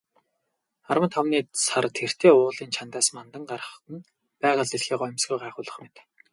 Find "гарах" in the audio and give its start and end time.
3.51-3.71